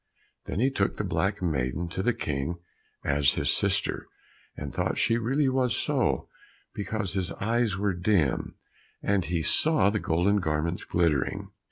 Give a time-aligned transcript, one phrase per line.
[0.45, 2.55] Then he took the black maiden to the King
[3.05, 4.07] as his sister,
[4.57, 6.27] and thought she really was so,
[6.73, 8.55] because his eyes were dim,
[9.03, 11.51] and he saw the golden garments glittering.